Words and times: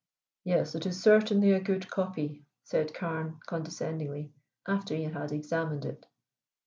"Yes, 0.43 0.73
it 0.73 0.87
is 0.87 0.99
certainly 0.99 1.51
a 1.51 1.59
good 1.61 1.87
copy," 1.91 2.41
said 2.63 2.91
Carne 2.91 3.37
condescendingly, 3.45 4.33
after 4.67 4.95
he 4.95 5.03
had 5.03 5.31
examined 5.31 5.85
it. 5.85 6.07